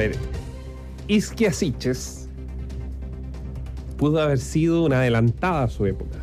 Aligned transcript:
ver, 0.00 0.16
Isquiasiches 1.08 2.28
pudo 3.98 4.20
haber 4.20 4.38
sido 4.38 4.84
una 4.84 5.00
adelantada 5.00 5.64
a 5.64 5.68
su 5.68 5.84
época. 5.84 6.18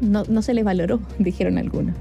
No, 0.00 0.24
no 0.28 0.42
se 0.42 0.52
les 0.52 0.64
valoró, 0.64 1.00
dijeron 1.18 1.58
algunos. 1.58 1.94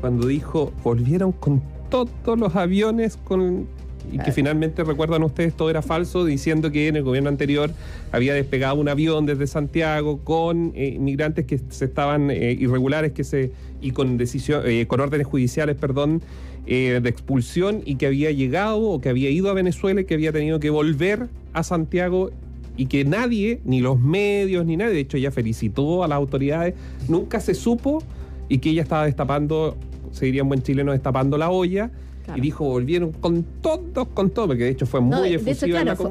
Cuando 0.00 0.26
dijo, 0.26 0.72
volvieron 0.82 1.32
con 1.32 1.62
todos 1.88 2.38
los 2.38 2.54
aviones 2.54 3.16
con 3.16 3.66
y 4.12 4.18
que 4.18 4.32
finalmente, 4.32 4.84
recuerdan 4.84 5.22
ustedes, 5.22 5.54
todo 5.54 5.70
era 5.70 5.82
falso, 5.82 6.24
diciendo 6.24 6.70
que 6.70 6.88
en 6.88 6.96
el 6.96 7.02
gobierno 7.02 7.28
anterior 7.28 7.70
había 8.12 8.34
despegado 8.34 8.76
un 8.76 8.88
avión 8.88 9.26
desde 9.26 9.46
Santiago 9.46 10.20
con 10.22 10.72
eh, 10.74 10.94
inmigrantes 10.96 11.46
que 11.46 11.60
se 11.70 11.84
estaban 11.84 12.30
eh, 12.30 12.52
irregulares 12.52 13.12
que 13.12 13.24
se 13.24 13.52
y 13.80 13.90
con 13.90 14.16
decisión, 14.16 14.62
eh, 14.66 14.86
con 14.86 15.00
órdenes 15.00 15.26
judiciales, 15.26 15.76
perdón, 15.76 16.22
de 16.66 17.06
expulsión 17.10 17.82
y 17.84 17.96
que 17.96 18.06
había 18.06 18.30
llegado 18.30 18.80
o 18.80 18.98
que 18.98 19.10
había 19.10 19.28
ido 19.28 19.50
a 19.50 19.52
Venezuela 19.52 20.00
y 20.00 20.06
que 20.06 20.14
había 20.14 20.32
tenido 20.32 20.60
que 20.60 20.70
volver 20.70 21.28
a 21.52 21.62
Santiago 21.62 22.30
y 22.78 22.86
que 22.86 23.04
nadie, 23.04 23.60
ni 23.66 23.80
los 23.80 24.00
medios, 24.00 24.64
ni 24.64 24.78
nadie, 24.78 24.94
de 24.94 25.00
hecho 25.00 25.18
ella 25.18 25.30
felicitó 25.30 26.02
a 26.04 26.08
las 26.08 26.16
autoridades, 26.16 26.74
nunca 27.06 27.40
se 27.40 27.52
supo 27.52 28.02
y 28.48 28.58
que 28.58 28.70
ella 28.70 28.80
estaba 28.80 29.04
destapando, 29.04 29.76
se 30.12 30.24
diría 30.24 30.40
en 30.40 30.48
buen 30.48 30.62
chileno, 30.62 30.92
destapando 30.92 31.36
la 31.36 31.50
olla 31.50 31.90
y 32.34 32.40
dijo, 32.40 32.64
volvieron 32.64 33.12
con 33.12 33.44
todos, 33.60 34.08
con 34.08 34.30
todo, 34.30 34.48
porque 34.48 34.64
de 34.64 34.70
hecho 34.70 34.86
fue 34.86 35.00
muy 35.00 35.34
efusiva 35.34 35.80
en 35.80 35.86
la, 35.86 35.96
fue, 35.96 36.10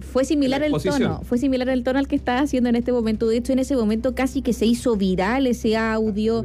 fue 0.00 0.24
similar 0.24 0.62
el 0.62 0.72
tono, 0.72 1.20
fue 1.22 1.38
similar 1.38 1.68
el 1.68 1.84
tono 1.84 1.98
al 1.98 2.08
que 2.08 2.16
está 2.16 2.40
haciendo 2.40 2.68
en 2.68 2.76
este 2.76 2.92
momento. 2.92 3.28
De 3.28 3.36
hecho, 3.36 3.52
en 3.52 3.58
ese 3.58 3.76
momento 3.76 4.14
casi 4.14 4.42
que 4.42 4.52
se 4.52 4.66
hizo 4.66 4.96
viral 4.96 5.46
ese 5.46 5.76
audio. 5.76 6.44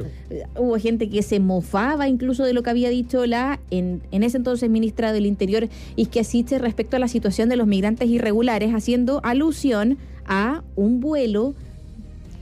Hubo 0.56 0.76
gente 0.78 1.08
que 1.08 1.22
se 1.22 1.40
mofaba 1.40 2.08
incluso 2.08 2.44
de 2.44 2.52
lo 2.52 2.62
que 2.62 2.70
había 2.70 2.90
dicho 2.90 3.24
la 3.26 3.58
en, 3.70 4.02
en 4.10 4.22
ese 4.22 4.36
entonces 4.36 4.68
ministra 4.68 5.12
del 5.12 5.26
Interior 5.26 5.68
y 5.96 6.06
que 6.06 6.20
asiste 6.20 6.58
respecto 6.58 6.96
a 6.96 6.98
la 6.98 7.08
situación 7.08 7.48
de 7.48 7.56
los 7.56 7.66
migrantes 7.66 8.08
irregulares, 8.08 8.74
haciendo 8.74 9.20
alusión 9.24 9.96
a 10.26 10.62
un 10.76 11.00
vuelo 11.00 11.54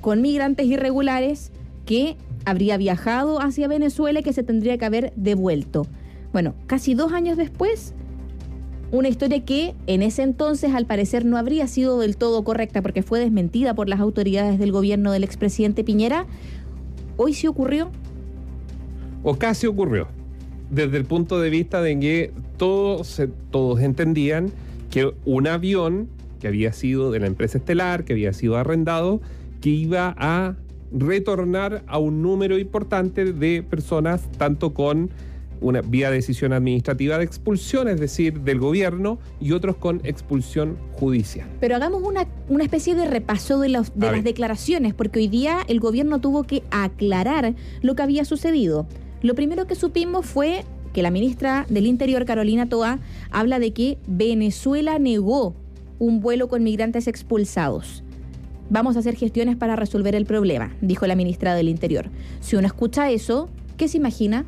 con 0.00 0.20
migrantes 0.20 0.66
irregulares 0.66 1.52
que 1.86 2.16
habría 2.44 2.76
viajado 2.76 3.40
hacia 3.40 3.68
Venezuela 3.68 4.20
y 4.20 4.22
que 4.22 4.32
se 4.32 4.42
tendría 4.42 4.76
que 4.78 4.84
haber 4.84 5.12
devuelto. 5.16 5.86
Bueno, 6.32 6.54
casi 6.66 6.94
dos 6.94 7.12
años 7.12 7.36
después, 7.36 7.94
una 8.90 9.08
historia 9.08 9.44
que 9.44 9.74
en 9.86 10.02
ese 10.02 10.22
entonces 10.22 10.74
al 10.74 10.86
parecer 10.86 11.24
no 11.24 11.36
habría 11.36 11.66
sido 11.66 11.98
del 11.98 12.16
todo 12.16 12.42
correcta 12.44 12.82
porque 12.82 13.02
fue 13.02 13.20
desmentida 13.20 13.74
por 13.74 13.88
las 13.88 14.00
autoridades 14.00 14.58
del 14.58 14.72
gobierno 14.72 15.12
del 15.12 15.24
expresidente 15.24 15.84
Piñera, 15.84 16.26
hoy 17.16 17.34
sí 17.34 17.46
ocurrió. 17.46 17.90
O 19.22 19.36
casi 19.36 19.66
ocurrió, 19.66 20.08
desde 20.70 20.96
el 20.96 21.04
punto 21.04 21.40
de 21.40 21.50
vista 21.50 21.80
de 21.80 21.98
que 21.98 22.32
todos, 22.56 23.20
todos 23.50 23.80
entendían 23.80 24.50
que 24.90 25.12
un 25.24 25.46
avión 25.46 26.08
que 26.40 26.48
había 26.48 26.72
sido 26.72 27.10
de 27.12 27.20
la 27.20 27.26
empresa 27.26 27.58
estelar, 27.58 28.04
que 28.04 28.14
había 28.14 28.32
sido 28.32 28.56
arrendado, 28.56 29.20
que 29.60 29.70
iba 29.70 30.14
a 30.18 30.56
retornar 30.92 31.82
a 31.86 31.98
un 31.98 32.20
número 32.20 32.58
importante 32.58 33.32
de 33.32 33.62
personas, 33.62 34.28
tanto 34.36 34.74
con 34.74 35.10
una 35.62 35.80
vía 35.80 36.10
decisión 36.10 36.52
administrativa 36.52 37.18
de 37.18 37.24
expulsión, 37.24 37.88
es 37.88 38.00
decir, 38.00 38.40
del 38.40 38.58
gobierno, 38.58 39.18
y 39.40 39.52
otros 39.52 39.76
con 39.76 40.00
expulsión 40.04 40.76
judicial. 40.92 41.48
Pero 41.60 41.76
hagamos 41.76 42.02
una, 42.02 42.26
una 42.48 42.64
especie 42.64 42.94
de 42.94 43.06
repaso 43.06 43.60
de, 43.60 43.68
las 43.68 43.92
declaraciones, 44.24 44.94
porque 44.94 45.20
hoy 45.20 45.28
día 45.28 45.58
el 45.68 45.80
gobierno 45.80 46.20
tuvo 46.20 46.42
que 46.44 46.62
aclarar 46.70 47.54
lo 47.80 47.94
que 47.94 48.02
había 48.02 48.24
sucedido. 48.24 48.86
Lo 49.22 49.34
primero 49.34 49.66
que 49.66 49.74
supimos 49.74 50.26
fue 50.26 50.64
que 50.92 51.02
la 51.02 51.10
ministra 51.10 51.64
del 51.68 51.86
Interior, 51.86 52.24
Carolina 52.24 52.68
Toa, 52.68 52.98
habla 53.30 53.58
de 53.58 53.72
que 53.72 53.98
Venezuela 54.06 54.98
negó 54.98 55.54
un 55.98 56.20
vuelo 56.20 56.48
con 56.48 56.62
migrantes 56.64 57.06
expulsados. 57.06 58.02
Vamos 58.68 58.96
a 58.96 59.00
hacer 59.00 59.16
gestiones 59.16 59.56
para 59.56 59.76
resolver 59.76 60.14
el 60.14 60.26
problema, 60.26 60.74
dijo 60.80 61.06
la 61.06 61.14
ministra 61.14 61.54
del 61.54 61.68
Interior. 61.68 62.10
Si 62.40 62.56
uno 62.56 62.66
escucha 62.66 63.10
eso, 63.10 63.48
¿qué 63.76 63.86
se 63.86 63.98
imagina? 63.98 64.46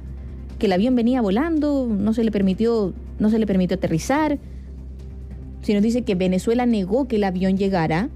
El 0.67 0.73
avión 0.73 0.95
venía 0.95 1.21
volando, 1.21 1.89
no 1.91 2.13
se 2.13 2.25
le 2.25 2.31
permitió, 2.31 2.93
no 3.19 3.31
se 3.31 3.39
le 3.39 3.47
permitió 3.47 3.77
aterrizar. 3.77 4.39
Si 5.63 5.73
nos 5.73 5.83
dice 5.83 6.03
que 6.03 6.15
Venezuela 6.15 6.67
negó 6.67 7.09
que 7.09 7.17
el 7.17 7.25
avión 7.25 7.57
llegara, 7.57 8.11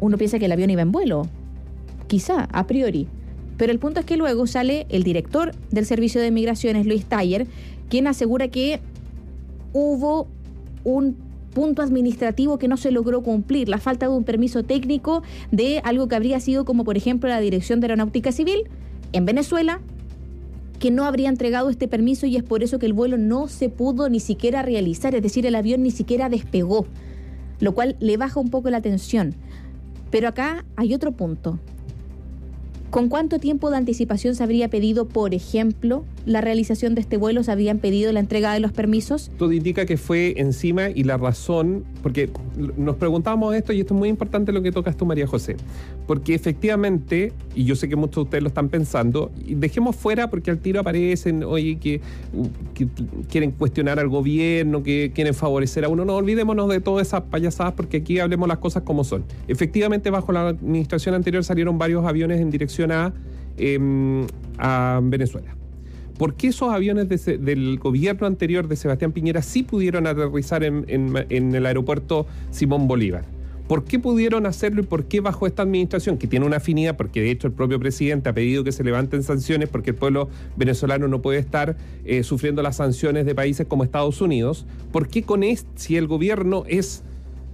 uno 0.00 0.18
piensa 0.18 0.38
que 0.38 0.46
el 0.46 0.52
avión 0.52 0.70
iba 0.70 0.82
en 0.82 0.92
vuelo. 0.92 1.28
Quizá, 2.06 2.48
a 2.52 2.66
priori. 2.66 3.06
Pero 3.56 3.72
el 3.72 3.78
punto 3.78 4.00
es 4.00 4.06
que 4.06 4.16
luego 4.16 4.46
sale 4.46 4.86
el 4.88 5.04
director 5.04 5.52
del 5.70 5.86
Servicio 5.86 6.20
de 6.20 6.30
Migraciones, 6.30 6.86
Luis 6.86 7.04
Taller, 7.04 7.46
quien 7.88 8.06
asegura 8.06 8.48
que 8.48 8.80
hubo 9.72 10.26
un 10.82 11.16
punto 11.54 11.82
administrativo 11.82 12.58
que 12.58 12.68
no 12.68 12.76
se 12.76 12.90
logró 12.90 13.22
cumplir, 13.22 13.68
la 13.68 13.78
falta 13.78 14.08
de 14.08 14.12
un 14.12 14.24
permiso 14.24 14.64
técnico 14.64 15.22
de 15.52 15.80
algo 15.84 16.08
que 16.08 16.16
habría 16.16 16.40
sido 16.40 16.64
como 16.64 16.84
por 16.84 16.96
ejemplo 16.96 17.28
la 17.28 17.40
Dirección 17.40 17.80
de 17.80 17.86
Aeronáutica 17.86 18.32
Civil 18.32 18.64
en 19.12 19.24
Venezuela, 19.24 19.80
que 20.84 20.90
no 20.90 21.06
habría 21.06 21.30
entregado 21.30 21.70
este 21.70 21.88
permiso 21.88 22.26
y 22.26 22.36
es 22.36 22.42
por 22.42 22.62
eso 22.62 22.78
que 22.78 22.84
el 22.84 22.92
vuelo 22.92 23.16
no 23.16 23.48
se 23.48 23.70
pudo 23.70 24.10
ni 24.10 24.20
siquiera 24.20 24.60
realizar, 24.60 25.14
es 25.14 25.22
decir, 25.22 25.46
el 25.46 25.54
avión 25.54 25.82
ni 25.82 25.90
siquiera 25.90 26.28
despegó, 26.28 26.84
lo 27.58 27.72
cual 27.72 27.96
le 28.00 28.18
baja 28.18 28.38
un 28.38 28.50
poco 28.50 28.68
la 28.68 28.82
tensión. 28.82 29.34
Pero 30.10 30.28
acá 30.28 30.66
hay 30.76 30.92
otro 30.92 31.12
punto. 31.12 31.58
¿Con 32.90 33.08
cuánto 33.08 33.38
tiempo 33.38 33.70
de 33.70 33.78
anticipación 33.78 34.34
se 34.34 34.42
habría 34.42 34.68
pedido, 34.68 35.08
por 35.08 35.32
ejemplo, 35.32 36.04
la 36.26 36.40
realización 36.40 36.94
de 36.94 37.00
este 37.00 37.16
vuelo? 37.16 37.42
¿Se 37.42 37.50
habían 37.50 37.78
pedido 37.78 38.12
la 38.12 38.20
entrega 38.20 38.52
de 38.52 38.60
los 38.60 38.72
permisos? 38.72 39.30
Todo 39.38 39.52
indica 39.52 39.86
que 39.86 39.96
fue 39.96 40.34
encima 40.36 40.90
y 40.90 41.04
la 41.04 41.16
razón, 41.16 41.84
porque 42.02 42.30
nos 42.76 42.96
preguntábamos 42.96 43.54
esto 43.54 43.72
y 43.72 43.80
esto 43.80 43.94
es 43.94 43.98
muy 43.98 44.08
importante 44.08 44.52
lo 44.52 44.62
que 44.62 44.72
tocas 44.72 44.96
tú, 44.96 45.06
María 45.06 45.26
José, 45.26 45.56
porque 46.06 46.34
efectivamente, 46.34 47.32
y 47.54 47.64
yo 47.64 47.74
sé 47.76 47.88
que 47.88 47.96
muchos 47.96 48.16
de 48.16 48.22
ustedes 48.22 48.42
lo 48.42 48.48
están 48.48 48.68
pensando, 48.68 49.32
dejemos 49.46 49.96
fuera 49.96 50.30
porque 50.30 50.50
al 50.50 50.58
tiro 50.58 50.80
aparecen, 50.80 51.42
oye, 51.42 51.76
que, 51.78 52.00
que 52.74 52.88
quieren 53.28 53.50
cuestionar 53.50 53.98
al 53.98 54.08
gobierno, 54.08 54.82
que 54.82 55.12
quieren 55.14 55.34
favorecer 55.34 55.84
a 55.84 55.88
uno, 55.88 56.04
no 56.04 56.16
olvidémonos 56.16 56.68
de 56.68 56.80
todas 56.80 57.08
esas 57.08 57.22
payasadas 57.22 57.74
porque 57.74 57.98
aquí 57.98 58.18
hablemos 58.18 58.48
las 58.48 58.58
cosas 58.58 58.82
como 58.82 59.04
son. 59.04 59.24
Efectivamente, 59.48 60.10
bajo 60.10 60.32
la 60.32 60.48
administración 60.48 61.14
anterior 61.14 61.42
salieron 61.44 61.78
varios 61.78 62.04
aviones 62.04 62.40
en 62.40 62.50
dirección 62.50 62.84
Em, 63.56 64.26
a, 64.58 65.00
Venezuela. 65.02 65.54
¿Por 66.18 66.34
qué 66.34 66.48
esos 66.48 66.72
aviones 66.72 67.08
del 67.08 67.78
gobierno 67.78 68.26
anterior 68.26 68.68
de 68.68 68.76
Sebastián 68.76 69.12
Piñera 69.12 69.42
sí 69.42 69.64
pudieron 69.64 70.06
aterrizar 70.06 70.62
en, 70.62 71.16
el 71.28 71.66
aeropuerto 71.66 72.26
Simón 72.50 72.86
Bolívar? 72.86 73.24
¿Por 73.66 73.84
qué 73.84 73.98
pudieron 73.98 74.44
hacerlo 74.46 74.82
y 74.82 74.84
por 74.84 75.06
qué 75.06 75.20
bajo 75.20 75.46
esta 75.46 75.62
administración, 75.62 76.18
que 76.18 76.26
tiene 76.26 76.44
una 76.44 76.58
afinidad, 76.58 76.96
porque 76.96 77.22
de 77.22 77.30
hecho 77.30 77.46
el 77.46 77.54
propio 77.54 77.80
presidente 77.80 78.28
ha 78.28 78.34
pedido 78.34 78.62
que 78.62 78.72
se 78.72 78.84
levanten 78.84 79.22
sanciones 79.22 79.70
porque 79.70 79.90
el 79.90 79.96
pueblo 79.96 80.28
venezolano 80.54 81.08
no 81.08 81.22
puede 81.22 81.38
estar 81.38 81.76
eh, 82.04 82.22
sufriendo 82.22 82.62
las 82.62 82.76
sanciones 82.76 83.24
de 83.24 83.34
países 83.34 83.66
como 83.66 83.82
Estados 83.82 84.20
Unidos? 84.20 84.66
¿Por 84.92 85.08
qué 85.08 85.22
con 85.22 85.42
este, 85.42 85.68
si 85.76 85.96
el 85.96 86.06
gobierno 86.06 86.64
es 86.68 87.02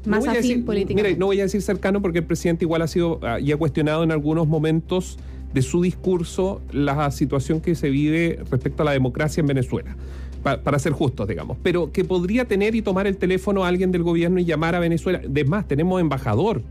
más 0.04 0.24
no 0.24 0.32
afín 0.32 0.64
Mira, 0.66 1.10
no 1.16 1.26
voy 1.26 1.40
a 1.40 1.44
decir 1.44 1.62
cercano 1.62 2.00
porque 2.02 2.18
el 2.18 2.24
presidente 2.24 2.64
igual 2.64 2.82
ha 2.82 2.86
sido 2.86 3.20
ah, 3.22 3.38
y 3.38 3.52
ha 3.52 3.56
cuestionado 3.56 4.02
en 4.02 4.10
algunos 4.10 4.48
momentos 4.48 5.18
de 5.52 5.62
su 5.62 5.82
discurso 5.82 6.60
la 6.72 7.10
situación 7.10 7.60
que 7.60 7.74
se 7.74 7.90
vive 7.90 8.38
respecto 8.50 8.82
a 8.82 8.86
la 8.86 8.92
democracia 8.92 9.40
en 9.40 9.46
Venezuela. 9.46 9.96
para 10.42 10.78
ser 10.78 10.92
justos, 10.92 11.28
digamos. 11.28 11.58
Pero 11.62 11.92
que 11.92 12.02
podría 12.04 12.46
tener 12.46 12.74
y 12.74 12.80
tomar 12.80 13.06
el 13.06 13.18
teléfono 13.18 13.64
a 13.64 13.68
alguien 13.68 13.92
del 13.92 14.02
gobierno 14.02 14.40
y 14.40 14.46
llamar 14.46 14.74
a 14.74 14.78
Venezuela. 14.78 15.20
De 15.26 15.44
más, 15.44 15.68
tenemos 15.68 16.00
embajador, 16.00 16.62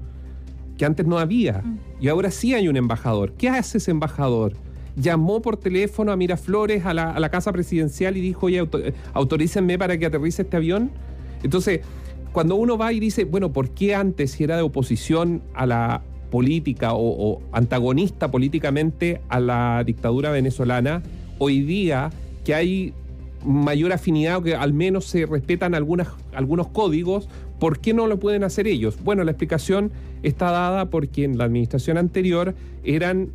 que 0.78 0.86
antes 0.86 1.06
no 1.06 1.20
había. 1.20 1.62
Mm. 1.64 1.80
Y 2.02 2.08
ahora 2.08 2.32
sí 2.32 2.56
hay 2.56 2.68
un 2.68 2.78
embajador. 2.78 3.34
¿Qué 3.34 3.48
hace 3.50 3.78
ese 3.78 3.92
embajador? 3.92 4.54
llamó 4.96 5.42
por 5.42 5.58
teléfono 5.58 6.12
a 6.12 6.16
Miraflores, 6.16 6.86
a 6.86 6.94
la, 6.94 7.12
a 7.12 7.20
la 7.20 7.30
casa 7.30 7.52
presidencial 7.52 8.18
y 8.18 8.22
dijo, 8.22 8.48
oye, 8.48 8.68
autorícenme 9.14 9.78
para 9.78 9.98
que 9.98 10.06
aterrice 10.06 10.42
este 10.42 10.58
avión. 10.58 10.92
Entonces, 11.44 11.82
cuando 12.32 12.56
uno 12.56 12.78
va 12.78 12.92
y 12.94 13.00
dice, 13.00 13.24
bueno, 13.24 13.52
¿por 13.52 13.70
qué 13.72 13.96
antes 13.96 14.32
si 14.32 14.44
era 14.44 14.58
de 14.58 14.62
oposición 14.62 15.42
a 15.54 15.66
la 15.66 16.02
política 16.30 16.94
o, 16.94 17.42
antagonista 17.52 18.32
políticamente 18.32 19.22
a 19.30 19.40
la 19.40 19.84
dictadura 19.86 20.32
venezolana, 20.32 21.04
hoy 21.38 21.62
día 21.62 22.12
que 22.44 22.56
hay 22.56 22.94
mayor 23.46 23.94
afinidad 23.94 24.38
o 24.38 24.44
que 24.44 24.56
al 24.56 24.74
menos 24.74 25.06
se 25.06 25.26
respetan 25.26 25.74
algunas, 25.74 26.10
algunos 26.34 26.68
códigos, 26.68 27.30
¿por 27.60 27.80
qué 27.80 27.94
no 27.94 28.08
lo 28.08 28.20
pueden 28.20 28.44
hacer 28.44 28.68
ellos? 28.68 28.98
Bueno, 29.04 29.24
la 29.24 29.32
explicación 29.32 29.92
está 30.24 30.52
dada 30.52 30.90
porque 30.90 31.24
en 31.24 31.38
la 31.38 31.46
administración 31.46 31.98
anterior 31.98 32.56
eran 32.84 33.30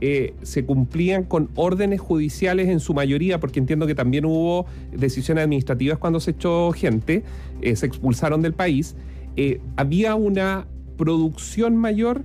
eh, 0.00 0.34
se 0.42 0.64
cumplían 0.64 1.22
con 1.24 1.48
órdenes 1.54 2.00
judiciales 2.00 2.68
en 2.68 2.80
su 2.80 2.94
mayoría, 2.94 3.40
porque 3.40 3.60
entiendo 3.60 3.86
que 3.86 3.94
también 3.94 4.24
hubo 4.24 4.66
decisiones 4.92 5.44
administrativas 5.44 5.98
cuando 5.98 6.20
se 6.20 6.32
echó 6.32 6.72
gente, 6.72 7.22
eh, 7.62 7.76
se 7.76 7.86
expulsaron 7.86 8.42
del 8.42 8.54
país, 8.54 8.96
eh, 9.36 9.60
había 9.76 10.14
una 10.14 10.66
producción 10.96 11.76
mayor 11.76 12.22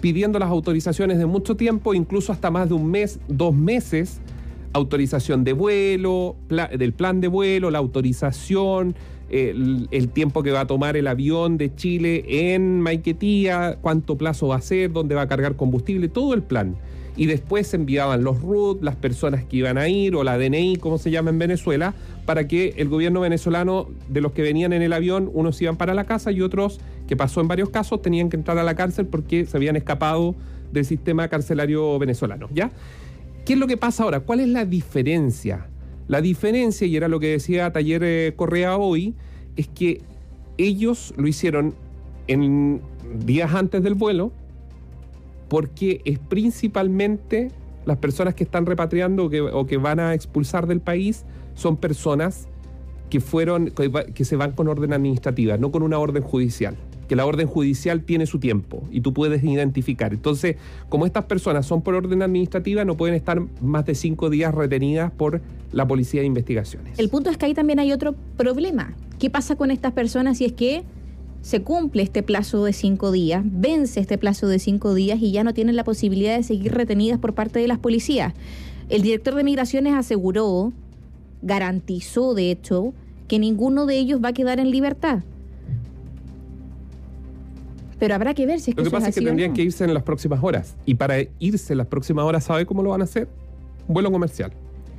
pidiendo 0.00 0.38
las 0.38 0.50
autorizaciones 0.50 1.18
de 1.18 1.26
mucho 1.26 1.56
tiempo, 1.56 1.94
incluso 1.94 2.32
hasta 2.32 2.50
más 2.50 2.68
de 2.68 2.74
un 2.74 2.90
mes, 2.90 3.20
dos 3.28 3.54
meses, 3.54 4.20
autorización 4.72 5.44
de 5.44 5.52
vuelo, 5.52 6.36
del 6.76 6.92
plan 6.92 7.20
de 7.20 7.28
vuelo, 7.28 7.70
la 7.70 7.78
autorización, 7.78 8.96
el, 9.30 10.08
tiempo 10.12 10.42
que 10.42 10.50
va 10.50 10.60
a 10.60 10.66
tomar 10.66 10.96
el 10.96 11.06
avión 11.06 11.56
de 11.56 11.74
Chile 11.74 12.54
en 12.54 12.80
Maiquetía, 12.80 13.78
cuánto 13.80 14.18
plazo 14.18 14.48
va 14.48 14.56
a 14.56 14.60
ser, 14.60 14.92
dónde 14.92 15.14
va 15.14 15.22
a 15.22 15.28
cargar 15.28 15.56
combustible, 15.56 16.08
todo 16.08 16.34
el 16.34 16.42
plan. 16.42 16.76
Y 17.16 17.26
después 17.26 17.66
se 17.68 17.76
enviaban 17.76 18.24
los 18.24 18.40
RUT, 18.40 18.82
las 18.82 18.96
personas 18.96 19.44
que 19.44 19.58
iban 19.58 19.78
a 19.78 19.88
ir, 19.88 20.16
o 20.16 20.24
la 20.24 20.38
DNI, 20.38 20.76
como 20.76 20.98
se 20.98 21.10
llama 21.10 21.30
en 21.30 21.38
Venezuela, 21.38 21.94
para 22.26 22.46
que 22.46 22.74
el 22.76 22.88
gobierno 22.88 23.20
venezolano, 23.20 23.88
de 24.08 24.20
los 24.20 24.32
que 24.32 24.42
venían 24.42 24.72
en 24.72 24.82
el 24.82 24.92
avión, 24.92 25.30
unos 25.32 25.60
iban 25.60 25.76
para 25.76 25.94
la 25.94 26.04
casa 26.04 26.30
y 26.30 26.40
otros, 26.40 26.80
que 27.08 27.16
pasó 27.16 27.40
en 27.40 27.48
varios 27.48 27.70
casos, 27.70 28.00
tenían 28.02 28.30
que 28.30 28.36
entrar 28.36 28.58
a 28.58 28.62
la 28.62 28.74
cárcel 28.74 29.06
porque 29.06 29.44
se 29.46 29.56
habían 29.56 29.76
escapado 29.76 30.34
del 30.72 30.84
sistema 30.84 31.28
carcelario 31.28 31.98
venezolano. 31.98 32.48
¿Ya? 32.52 32.70
¿Qué 33.44 33.54
es 33.54 33.58
lo 33.58 33.66
que 33.66 33.76
pasa 33.76 34.04
ahora? 34.04 34.20
¿Cuál 34.20 34.40
es 34.40 34.48
la 34.48 34.64
diferencia? 34.64 35.66
La 36.08 36.20
diferencia, 36.20 36.86
y 36.86 36.96
era 36.96 37.08
lo 37.08 37.20
que 37.20 37.28
decía 37.28 37.72
Taller 37.72 38.02
eh, 38.04 38.34
Correa 38.36 38.76
hoy, 38.76 39.14
es 39.56 39.68
que 39.68 40.00
ellos 40.58 41.12
lo 41.16 41.26
hicieron 41.26 41.74
en 42.28 42.80
días 43.24 43.52
antes 43.54 43.82
del 43.82 43.94
vuelo, 43.94 44.32
porque 45.48 46.00
es 46.04 46.18
principalmente 46.18 47.50
las 47.84 47.98
personas 47.98 48.34
que 48.34 48.44
están 48.44 48.64
repatriando 48.64 49.24
o 49.24 49.66
que, 49.66 49.76
van 49.76 50.00
a 50.00 50.14
expulsar 50.14 50.66
del 50.66 50.80
país 50.80 51.24
son 51.54 51.76
personas 51.76 52.48
que 53.10 53.20
fueron 53.20 53.72
que 54.14 54.24
se 54.24 54.36
van 54.36 54.52
con 54.52 54.68
orden 54.68 54.92
administrativa, 54.92 55.56
no 55.58 55.70
con 55.70 55.82
una 55.82 55.98
orden 55.98 56.22
judicial 56.22 56.76
que 57.12 57.16
la 57.16 57.26
orden 57.26 57.46
judicial 57.46 58.04
tiene 58.04 58.24
su 58.24 58.38
tiempo 58.38 58.84
y 58.90 59.02
tú 59.02 59.12
puedes 59.12 59.44
identificar. 59.44 60.14
Entonces, 60.14 60.56
como 60.88 61.04
estas 61.04 61.26
personas 61.26 61.66
son 61.66 61.82
por 61.82 61.94
orden 61.94 62.22
administrativa, 62.22 62.86
no 62.86 62.96
pueden 62.96 63.14
estar 63.14 63.42
más 63.60 63.84
de 63.84 63.94
cinco 63.94 64.30
días 64.30 64.54
retenidas 64.54 65.12
por 65.12 65.42
la 65.72 65.86
Policía 65.86 66.22
de 66.22 66.26
Investigaciones. 66.26 66.98
El 66.98 67.10
punto 67.10 67.28
es 67.28 67.36
que 67.36 67.44
ahí 67.44 67.52
también 67.52 67.80
hay 67.80 67.92
otro 67.92 68.14
problema. 68.38 68.94
¿Qué 69.18 69.28
pasa 69.28 69.56
con 69.56 69.70
estas 69.70 69.92
personas 69.92 70.38
si 70.38 70.46
es 70.46 70.54
que 70.54 70.84
se 71.42 71.60
cumple 71.60 72.02
este 72.02 72.22
plazo 72.22 72.64
de 72.64 72.72
cinco 72.72 73.12
días, 73.12 73.42
vence 73.44 74.00
este 74.00 74.16
plazo 74.16 74.46
de 74.46 74.58
cinco 74.58 74.94
días 74.94 75.20
y 75.20 75.32
ya 75.32 75.44
no 75.44 75.52
tienen 75.52 75.76
la 75.76 75.84
posibilidad 75.84 76.34
de 76.36 76.42
seguir 76.44 76.72
retenidas 76.72 77.18
por 77.18 77.34
parte 77.34 77.58
de 77.58 77.68
las 77.68 77.78
policías? 77.78 78.32
El 78.88 79.02
director 79.02 79.34
de 79.34 79.44
Migraciones 79.44 79.92
aseguró, 79.92 80.72
garantizó 81.42 82.34
de 82.34 82.50
hecho, 82.50 82.94
que 83.28 83.38
ninguno 83.38 83.86
de 83.86 83.98
ellos 83.98 84.20
va 84.22 84.28
a 84.28 84.32
quedar 84.32 84.60
en 84.60 84.70
libertad 84.70 85.22
pero 88.02 88.16
habrá 88.16 88.34
que 88.34 88.46
ver 88.46 88.58
si 88.58 88.72
es 88.72 88.74
que 88.74 88.82
Lo 88.82 88.86
que 88.86 88.90
pasa 88.90 89.10
es 89.10 89.14
que 89.14 89.20
tendrían 89.20 89.52
que 89.52 89.62
irse 89.62 89.84
en 89.84 89.94
las 89.94 90.02
próximas 90.02 90.40
horas. 90.42 90.74
Y 90.84 90.96
para 90.96 91.18
irse 91.38 91.72
en 91.72 91.78
las 91.78 91.86
próximas 91.86 92.24
horas, 92.24 92.42
¿sabe 92.42 92.66
cómo 92.66 92.82
lo 92.82 92.90
van 92.90 93.00
a 93.00 93.04
hacer? 93.04 93.28
Vuelo 93.86 94.10
comercial. 94.10 94.52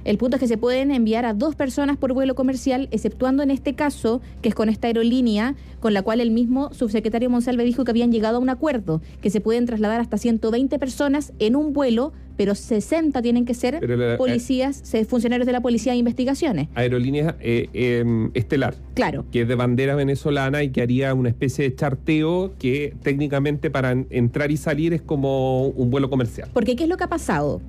El 0.06 0.18
punto 0.18 0.38
es 0.38 0.40
que 0.40 0.48
se 0.48 0.58
pueden 0.58 0.90
enviar 0.90 1.26
a 1.26 1.34
dos 1.34 1.54
personas 1.54 1.98
por 1.98 2.14
vuelo 2.14 2.34
comercial, 2.34 2.88
exceptuando 2.92 3.44
en 3.44 3.52
este 3.52 3.76
caso, 3.76 4.22
que 4.42 4.48
es 4.48 4.56
con 4.56 4.70
esta 4.70 4.88
aerolínea, 4.88 5.56
con 5.82 5.94
la 5.94 6.02
cual 6.02 6.22
el 6.22 6.32
mismo 6.32 6.74
subsecretario 6.74 7.30
Monsalve 7.30 7.66
dijo 7.66 7.84
que 7.84 7.92
habían 7.92 8.14
llegado 8.14 8.38
a 8.38 8.40
un 8.40 8.50
acuerdo, 8.50 9.02
que 9.22 9.30
se 9.30 9.42
pueden 9.42 9.66
trasladar 9.66 10.00
hasta 10.00 10.18
120 10.18 10.80
personas 10.80 11.34
en 11.40 11.58
un 11.58 11.74
vuelo, 11.74 12.14
pero 12.38 12.56
60 12.56 13.22
tienen 13.22 13.46
que 13.46 13.54
ser 13.54 13.80
policías, 14.18 14.84
funcionarios 15.08 15.46
de 15.46 15.54
la 15.54 15.62
Policía 15.62 15.94
de 15.94 16.00
Investigaciones. 16.00 16.68
Aerolínea 16.76 17.36
eh, 17.40 17.70
em, 17.74 18.32
estelar. 18.34 18.76
Claro. 18.94 19.26
Que 19.32 19.42
es 19.42 19.48
de 19.48 19.56
bandera 19.56 19.96
venezolana 19.96 20.64
y 20.64 20.70
que 20.70 20.82
haría 20.82 21.14
una 21.14 21.30
especie 21.30 21.70
de 21.70 21.76
charteo 21.76 22.54
que 22.58 22.94
técnicamente 23.04 23.70
para 23.70 23.92
entrar 23.92 24.52
y 24.52 24.58
salir 24.58 24.94
es 24.94 25.02
como 25.02 25.68
un 25.68 25.90
vuelo 25.90 26.10
comercial. 26.10 26.50
Porque 26.54 26.76
¿qué 26.76 26.84
es 26.84 26.90
lo 26.90 26.98
que 26.98 27.04
ha 27.04 27.10
pasado? 27.10 27.62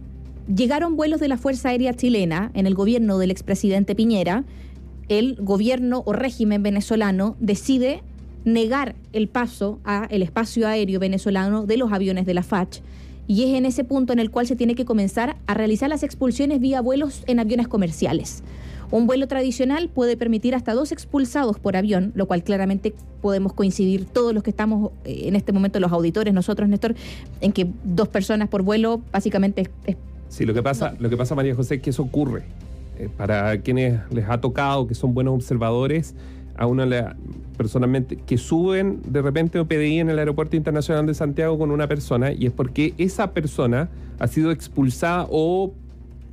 llegaron 0.53 0.97
vuelos 0.97 1.21
de 1.21 1.29
la 1.29 1.37
Fuerza 1.37 1.71
Aérea 1.71 1.95
Chilena 1.95 2.51
en 2.55 2.67
el 2.67 2.75
gobierno 2.75 3.19
del 3.19 3.31
expresidente 3.31 3.95
Piñera. 3.95 4.45
El 5.09 5.37
gobierno 5.37 6.03
o 6.07 6.13
régimen 6.13 6.63
venezolano 6.63 7.37
decide 7.41 8.03
negar 8.45 8.95
el 9.13 9.29
paso 9.29 9.81
a 9.85 10.07
el 10.11 10.23
espacio 10.23 10.67
aéreo 10.67 11.01
venezolano 11.01 11.67
de 11.67 11.77
los 11.77 11.93
aviones 11.93 12.27
de 12.27 12.35
la 12.35 12.43
FACH 12.43 12.81
y 13.27 13.45
es 13.45 13.55
en 13.55 13.67
ese 13.67 13.85
punto 13.85 14.13
en 14.13 14.19
el 14.19 14.31
cual 14.31 14.47
se 14.47 14.57
tiene 14.57 14.75
que 14.75 14.85
comenzar 14.85 15.37
a 15.47 15.55
realizar 15.55 15.89
las 15.89 16.03
expulsiones 16.03 16.61
vía 16.61 16.81
vuelos 16.81 17.23
en 17.27 17.41
aviones 17.41 17.69
comerciales. 17.69 18.43
Un 18.91 19.07
vuelo 19.07 19.27
tradicional 19.27 19.89
puede 19.89 20.17
permitir 20.17 20.55
hasta 20.55 20.75
dos 20.75 20.93
expulsados 20.93 21.59
por 21.59 21.77
avión, 21.77 22.13
lo 22.15 22.27
cual 22.27 22.45
claramente 22.45 22.95
podemos 23.23 23.53
coincidir 23.53 24.05
todos 24.05 24.35
los 24.35 24.43
que 24.43 24.51
estamos 24.51 24.93
eh, 25.05 25.23
en 25.25 25.37
este 25.37 25.53
momento, 25.53 25.81
los 25.81 25.91
auditores, 25.91 26.33
nosotros, 26.35 26.69
Néstor, 26.69 26.95
en 27.41 27.53
que 27.53 27.67
dos 27.83 28.09
personas 28.09 28.49
por 28.49 28.63
vuelo 28.63 29.01
básicamente 29.11 29.69
es 29.87 29.97
Sí, 30.35 30.45
lo 30.45 30.53
que 30.53 30.65
pasa, 30.65 30.97
lo 30.99 31.09
que 31.09 31.17
pasa 31.17 31.37
María 31.37 31.55
José, 31.55 31.77
es 31.77 31.81
que 31.81 31.91
eso 31.91 32.03
ocurre. 32.03 32.43
Eh, 32.99 33.09
para 33.17 33.61
quienes 33.61 34.01
les 34.11 34.29
ha 34.29 34.41
tocado, 34.41 34.89
que 34.89 34.97
son 34.97 35.15
buenos 35.15 35.35
observadores, 35.35 36.15
a 36.57 36.67
le, 36.67 37.05
personalmente, 37.57 38.17
que 38.17 38.39
suben 38.39 39.01
de 39.07 39.23
repente 39.23 39.59
o 39.59 39.67
PDI 39.67 40.01
en 40.01 40.11
el 40.11 40.19
Aeropuerto 40.19 40.57
Internacional 40.57 41.07
de 41.07 41.15
Santiago 41.15 41.59
con 41.59 41.71
una 41.71 41.89
persona 41.89 42.33
y 42.33 42.47
es 42.47 42.53
porque 42.53 42.95
esa 42.99 43.33
persona 43.33 43.89
ha 44.19 44.27
sido 44.27 44.51
expulsada 44.51 45.27
o, 45.31 45.73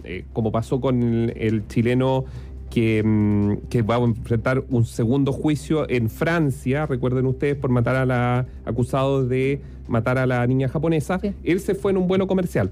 eh, 0.03 0.25
como 0.33 0.51
pasó 0.51 0.81
con 0.81 1.31
el, 1.35 1.67
chileno 1.67 2.25
que, 2.69 3.03
mm, 3.03 3.67
que, 3.69 3.81
va 3.81 3.95
a 3.95 3.99
enfrentar 3.99 4.63
un 4.69 4.85
segundo 4.85 5.31
juicio 5.31 5.89
en 5.89 6.09
Francia, 6.09 6.85
recuerden 6.85 7.25
ustedes, 7.25 7.55
por 7.55 7.69
matar 7.69 7.95
a 7.95 8.05
la 8.05 8.45
acusado 8.65 9.25
de 9.25 9.61
matar 9.87 10.17
a 10.17 10.25
la 10.25 10.45
niña 10.47 10.69
japonesa, 10.69 11.19
él 11.43 11.59
se 11.59 11.75
fue 11.75 11.91
en 11.91 11.97
un 11.97 12.07
vuelo 12.07 12.27
comercial 12.27 12.71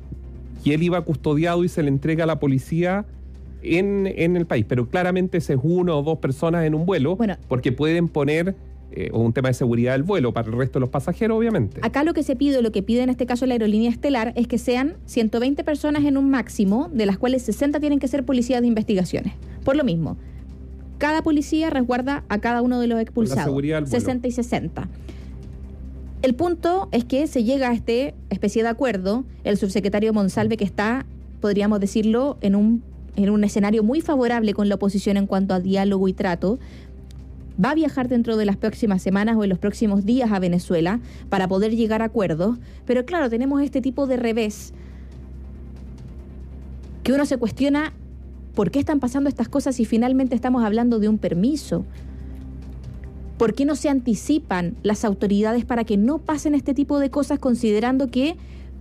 y 0.64 0.74
él 0.74 0.84
iba 0.84 1.02
custodiado 1.02 1.64
y 1.64 1.70
se 1.70 1.84
le 1.84 1.90
entrega 1.90 2.24
a 2.24 2.28
la 2.28 2.40
policía 2.40 3.06
en, 3.62 4.36
el 4.36 4.46
país. 4.46 4.66
Pero 4.68 4.90
claramente 4.90 5.38
ese 5.38 5.54
es 5.54 5.60
uno 5.62 5.98
o 6.00 6.04
dos 6.04 6.20
personas 6.20 6.66
en 6.66 6.76
un 6.76 6.86
vuelo, 6.86 7.18
porque 7.48 7.72
pueden 7.72 8.08
poner 8.08 8.56
eh, 8.92 9.12
un 9.14 9.34
tema 9.34 9.50
de 9.50 9.54
seguridad 9.54 9.92
del 9.92 10.04
vuelo 10.04 10.34
para 10.34 10.48
el 10.50 10.58
resto 10.58 10.80
de 10.80 10.82
los 10.82 10.90
pasajeros, 10.90 11.38
obviamente. 11.38 11.80
Acá 11.84 12.04
lo 12.04 12.14
que 12.14 12.24
se 12.24 12.36
pide, 12.36 12.62
lo 12.62 12.72
que 12.72 12.82
pide 12.82 13.04
en 13.04 13.10
este 13.10 13.28
caso 13.28 13.46
la 13.46 13.54
aerolínea 13.54 13.90
estelar, 13.90 14.34
es 14.36 14.48
que 14.48 14.58
sean 14.58 14.96
120 15.06 15.64
personas 15.64 16.06
en 16.06 16.18
un 16.18 16.30
máximo, 16.30 16.90
de 16.92 17.06
las 17.06 17.18
cuales 17.18 17.44
60 17.44 17.80
tienen 17.80 18.00
que 18.00 18.08
ser 18.08 18.26
policías 18.26 18.62
de 18.62 18.68
investigaciones. 18.68 19.34
Por 19.64 19.76
lo 19.76 19.84
mismo, 19.84 20.18
cada 20.98 21.22
policía 21.22 21.70
resguarda 21.70 22.24
a 22.30 22.40
cada 22.40 22.62
uno 22.62 22.80
de 22.80 22.88
los 22.88 23.00
expulsados. 23.00 23.56
60 23.90 24.28
y 24.28 24.32
60. 24.32 24.90
El 26.22 26.36
punto 26.36 26.90
es 26.92 27.06
que 27.06 27.28
se 27.28 27.44
llega 27.44 27.70
a 27.70 27.74
este 27.74 28.16
especie 28.30 28.64
de 28.64 28.70
acuerdo. 28.70 29.24
El 29.44 29.58
subsecretario 29.58 30.14
Monsalve, 30.14 30.58
que 30.58 30.66
está, 30.66 31.06
podríamos 31.40 31.80
decirlo, 31.80 32.38
en 32.42 32.56
un, 32.56 32.84
en 33.24 33.30
un 33.30 33.44
escenario 33.44 33.84
muy 33.84 34.02
favorable 34.02 34.54
con 34.54 34.70
la 34.70 34.76
oposición 34.76 35.18
en 35.18 35.28
cuanto 35.28 35.54
a 35.54 35.60
diálogo 35.60 36.08
y 36.08 36.14
trato, 36.14 36.60
va 37.64 37.72
a 37.72 37.76
viajar 37.76 38.08
dentro 38.08 38.38
de 38.38 38.46
las 38.46 38.58
próximas 38.58 39.02
semanas 39.02 39.36
o 39.38 39.44
en 39.44 39.50
los 39.50 39.60
próximos 39.60 40.06
días 40.06 40.32
a 40.32 40.40
Venezuela 40.40 41.00
para 41.30 41.48
poder 41.48 41.76
llegar 41.76 42.02
a 42.02 42.06
acuerdos. 42.06 42.58
Pero 42.86 43.06
claro, 43.06 43.30
tenemos 43.30 43.62
este 43.62 43.82
tipo 43.82 44.08
de 44.08 44.18
revés 44.18 44.74
que 47.04 47.14
uno 47.14 47.26
se 47.26 47.38
cuestiona 47.38 47.94
por 48.56 48.72
qué 48.72 48.80
están 48.80 49.00
pasando 49.00 49.30
estas 49.30 49.50
cosas 49.50 49.76
si 49.76 49.86
finalmente 49.86 50.36
estamos 50.36 50.64
hablando 50.64 51.00
de 51.00 51.10
un 51.10 51.18
permiso. 51.18 51.86
¿Por 53.38 53.54
qué 53.54 53.66
no 53.66 53.76
se 53.76 53.90
anticipan 53.90 54.76
las 54.84 55.06
autoridades 55.06 55.64
para 55.66 55.86
que 55.86 55.98
no 55.98 56.20
pasen 56.20 56.56
este 56.56 56.74
tipo 56.74 57.00
de 57.00 57.10
cosas 57.10 57.40
considerando 57.40 58.08
que 58.08 58.36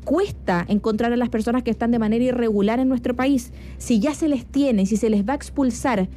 cuesta 0.09 0.65
encontrar 0.69 1.13
a 1.13 1.19
las 1.19 1.29
personas 1.29 1.63
que 1.63 1.71
están 1.71 1.91
de 1.91 1.99
manera 1.99 2.25
irregular 2.25 2.81
en 2.81 2.89
nuestro 2.89 3.15
país? 3.15 3.53
Si 3.77 4.01
ya 4.01 4.15
se 4.15 4.27
les 4.27 4.47
tiene, 4.47 4.87
si 4.87 4.97
se 4.97 5.11
les 5.11 5.23
va 5.29 5.35
a 5.35 5.37
expulsar, 5.37 6.09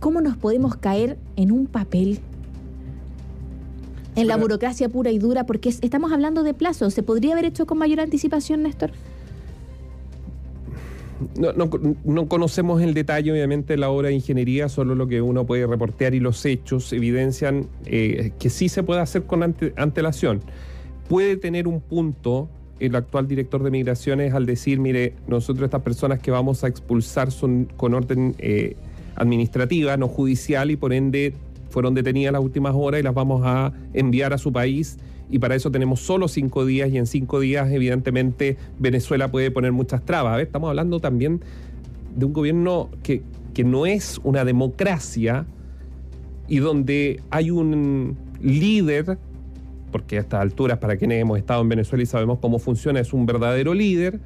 ¿cómo 0.00 0.22
nos 0.22 0.38
podemos 0.38 0.76
caer 0.76 1.18
en 1.36 1.52
un 1.52 1.66
papel? 1.66 2.20
En 4.14 4.26
la 4.28 4.38
burocracia 4.38 4.88
pura 4.88 5.10
y 5.10 5.18
dura, 5.18 5.44
porque 5.44 5.68
estamos 5.68 6.10
hablando 6.10 6.42
de 6.42 6.54
plazos. 6.54 6.94
¿Se 6.94 7.02
podría 7.02 7.34
haber 7.34 7.44
hecho 7.44 7.66
con 7.66 7.76
mayor 7.76 8.00
anticipación, 8.00 8.62
Néstor? 8.62 8.92
no, 11.36 11.52
no, 12.04 12.28
conocemos 12.28 12.80
el 12.80 12.94
detalle, 12.94 13.30
obviamente, 13.30 13.76
la 13.76 13.90
obra 13.90 14.08
de 14.08 14.14
ingeniería, 14.14 14.70
solo 14.70 14.94
lo 14.94 15.06
que 15.06 15.20
uno 15.20 15.44
puede 15.44 15.66
reportear 15.66 16.14
y 16.14 16.20
los 16.20 16.46
hechos 16.46 16.94
evidencian 16.94 17.68
eh, 17.84 18.32
que 18.38 18.48
sí 18.48 18.70
se 18.70 18.82
puede 18.82 19.02
hacer 19.02 19.24
con 19.24 19.42
antelación. 19.76 20.40
Puede 21.10 21.36
tener 21.36 21.68
un 21.68 21.82
punto 21.82 22.48
el 22.80 22.94
actual 22.94 23.26
director 23.28 23.62
de 23.62 23.70
migraciones 23.70 24.34
al 24.34 24.46
decir, 24.46 24.78
mire, 24.78 25.14
nosotros 25.26 25.64
estas 25.64 25.82
personas 25.82 26.20
que 26.20 26.30
vamos 26.30 26.64
a 26.64 26.68
expulsar 26.68 27.30
son 27.30 27.68
con 27.76 27.94
orden 27.94 28.34
eh, 28.38 28.76
administrativa, 29.14 29.96
no 29.96 30.08
judicial, 30.08 30.70
y 30.70 30.76
por 30.76 30.92
ende 30.92 31.34
fueron 31.70 31.94
detenidas 31.94 32.32
las 32.32 32.42
últimas 32.42 32.74
horas 32.74 33.00
y 33.00 33.02
las 33.02 33.14
vamos 33.14 33.42
a 33.44 33.72
enviar 33.92 34.32
a 34.32 34.38
su 34.38 34.52
país 34.52 34.98
y 35.30 35.38
para 35.38 35.54
eso 35.54 35.70
tenemos 35.70 36.00
solo 36.00 36.28
cinco 36.28 36.64
días 36.64 36.90
y 36.90 36.98
en 36.98 37.06
cinco 37.06 37.40
días 37.40 37.70
evidentemente 37.70 38.56
Venezuela 38.78 39.30
puede 39.30 39.50
poner 39.50 39.72
muchas 39.72 40.04
trabas. 40.04 40.40
estamos 40.40 40.68
hablando 40.68 41.00
también 41.00 41.40
de 42.14 42.24
un 42.24 42.32
gobierno 42.32 42.88
que, 43.02 43.22
que 43.52 43.64
no 43.64 43.86
es 43.86 44.20
una 44.22 44.44
democracia 44.44 45.46
y 46.48 46.58
donde 46.58 47.20
hay 47.30 47.50
un 47.50 48.16
líder, 48.40 49.18
porque 49.90 50.18
a 50.18 50.20
estas 50.20 50.40
alturas 50.40 50.78
para 50.78 50.96
quienes 50.96 51.20
hemos 51.20 51.38
estado 51.38 51.62
en 51.62 51.68
Venezuela 51.68 52.02
y 52.02 52.06
sabemos 52.06 52.38
cómo 52.40 52.58
funciona, 52.58 53.00
es 53.00 53.12
un 53.12 53.26
verdadero 53.26 53.74
líder 53.74 54.20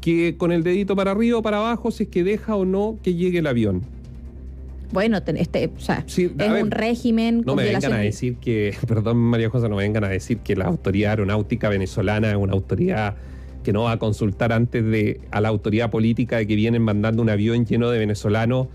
que 0.00 0.36
con 0.36 0.52
el 0.52 0.62
dedito 0.62 0.96
para 0.96 1.12
arriba 1.12 1.38
o 1.38 1.42
para 1.42 1.58
abajo 1.58 1.90
si 1.90 2.04
es 2.04 2.08
que 2.08 2.24
deja 2.24 2.56
o 2.56 2.64
no 2.64 2.98
que 3.02 3.14
llegue 3.14 3.38
el 3.38 3.46
avión. 3.46 3.82
Bueno, 4.92 5.18
este, 5.26 5.70
o 5.74 5.80
sea, 5.80 6.04
es 6.06 6.18
un 6.18 6.70
régimen. 6.70 7.42
No 7.46 7.56
me 7.56 7.64
vengan 7.64 7.94
a 7.94 7.98
decir 7.98 8.36
que, 8.36 8.74
perdón 8.86 9.16
María 9.16 9.48
José, 9.48 9.68
no 9.68 9.76
me 9.76 9.82
vengan 9.82 10.04
a 10.04 10.08
decir 10.08 10.38
que 10.38 10.54
la 10.54 10.66
autoridad 10.66 11.12
aeronáutica 11.12 11.70
venezolana 11.70 12.30
es 12.30 12.36
una 12.36 12.52
autoridad 12.52 13.14
que 13.64 13.72
no 13.72 13.84
va 13.84 13.92
a 13.92 13.98
consultar 13.98 14.52
antes 14.52 14.84
de 14.84 15.20
a 15.30 15.40
la 15.40 15.48
autoridad 15.48 15.90
política 15.90 16.36
de 16.36 16.46
que 16.46 16.56
vienen 16.56 16.82
mandando 16.82 17.22
un 17.22 17.30
avión 17.30 17.64
lleno 17.64 17.90
de 17.90 17.98
venezolanos 17.98 18.66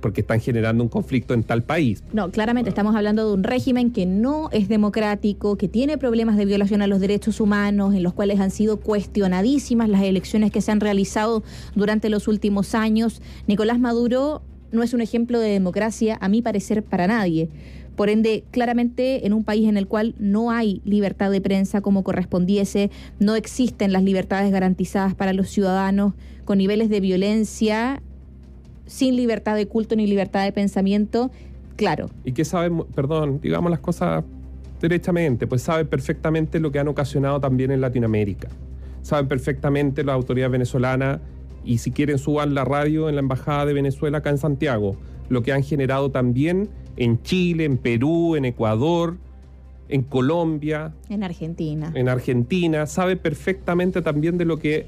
porque 0.00 0.22
están 0.22 0.40
generando 0.40 0.82
un 0.82 0.88
conflicto 0.88 1.34
en 1.34 1.42
tal 1.42 1.62
país. 1.62 2.02
No, 2.12 2.30
claramente 2.30 2.68
estamos 2.68 2.96
hablando 2.96 3.28
de 3.28 3.34
un 3.34 3.44
régimen 3.44 3.92
que 3.92 4.06
no 4.06 4.48
es 4.50 4.68
democrático, 4.68 5.56
que 5.56 5.68
tiene 5.68 5.98
problemas 5.98 6.36
de 6.36 6.44
violación 6.44 6.82
a 6.82 6.86
los 6.86 7.00
derechos 7.00 7.40
humanos, 7.40 7.94
en 7.94 8.02
los 8.02 8.12
cuales 8.12 8.40
han 8.40 8.50
sido 8.50 8.78
cuestionadísimas 8.78 9.88
las 9.88 10.02
elecciones 10.02 10.50
que 10.50 10.60
se 10.60 10.72
han 10.72 10.80
realizado 10.80 11.42
durante 11.74 12.08
los 12.08 12.28
últimos 12.28 12.74
años. 12.74 13.22
Nicolás 13.46 13.78
Maduro 13.78 14.42
no 14.72 14.82
es 14.82 14.92
un 14.94 15.00
ejemplo 15.00 15.38
de 15.38 15.50
democracia, 15.50 16.18
a 16.20 16.28
mi 16.28 16.42
parecer, 16.42 16.82
para 16.82 17.06
nadie. 17.06 17.48
Por 17.96 18.10
ende, 18.10 18.44
claramente 18.52 19.26
en 19.26 19.32
un 19.32 19.42
país 19.42 19.68
en 19.68 19.76
el 19.76 19.88
cual 19.88 20.14
no 20.20 20.52
hay 20.52 20.80
libertad 20.84 21.32
de 21.32 21.40
prensa 21.40 21.80
como 21.80 22.04
correspondiese, 22.04 22.90
no 23.18 23.34
existen 23.34 23.92
las 23.92 24.04
libertades 24.04 24.52
garantizadas 24.52 25.14
para 25.16 25.32
los 25.32 25.48
ciudadanos, 25.48 26.14
con 26.44 26.58
niveles 26.58 26.90
de 26.90 27.00
violencia, 27.00 28.00
sin 28.88 29.14
libertad 29.14 29.54
de 29.54 29.68
culto 29.68 29.94
ni 29.94 30.06
libertad 30.06 30.44
de 30.44 30.52
pensamiento, 30.52 31.30
claro. 31.76 32.10
¿Y 32.24 32.32
qué 32.32 32.44
saben, 32.44 32.82
perdón, 32.94 33.40
digamos 33.40 33.70
las 33.70 33.80
cosas 33.80 34.24
derechamente? 34.80 35.46
Pues 35.46 35.62
saben 35.62 35.86
perfectamente 35.86 36.58
lo 36.58 36.72
que 36.72 36.80
han 36.80 36.88
ocasionado 36.88 37.40
también 37.40 37.70
en 37.70 37.80
Latinoamérica. 37.80 38.48
Saben 39.02 39.28
perfectamente 39.28 40.02
las 40.02 40.14
autoridades 40.14 40.52
venezolanas 40.52 41.20
y 41.64 41.78
si 41.78 41.92
quieren 41.92 42.18
suban 42.18 42.54
la 42.54 42.64
radio 42.64 43.08
en 43.08 43.14
la 43.14 43.20
Embajada 43.20 43.66
de 43.66 43.74
Venezuela 43.74 44.18
acá 44.18 44.30
en 44.30 44.38
Santiago, 44.38 44.96
lo 45.28 45.42
que 45.42 45.52
han 45.52 45.62
generado 45.62 46.10
también 46.10 46.68
en 46.96 47.22
Chile, 47.22 47.64
en 47.64 47.76
Perú, 47.78 48.36
en 48.36 48.44
Ecuador, 48.44 49.16
en 49.88 50.02
Colombia. 50.02 50.94
En 51.08 51.22
Argentina. 51.22 51.92
En 51.94 52.08
Argentina, 52.08 52.86
sabe 52.86 53.16
perfectamente 53.16 54.02
también 54.02 54.38
de 54.38 54.44
lo 54.44 54.58
que 54.58 54.86